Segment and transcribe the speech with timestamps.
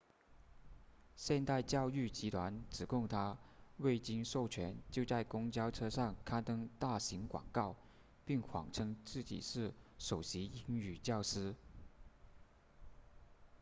[1.15, 3.37] 现代教育集团指控他
[3.77, 7.75] 未经授权就在公交车上刊登大型广告
[8.25, 11.53] 并谎称自己是首席英语教师